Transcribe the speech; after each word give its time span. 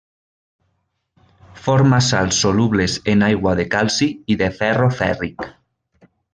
Forma 1.65 1.99
sals 2.07 2.41
solubles 2.45 2.97
en 3.15 3.23
aigua 3.29 3.55
de 3.61 3.69
calci 3.77 4.11
i 4.37 4.41
de 4.43 4.51
ferro 4.63 4.93
fèrric. 5.05 5.49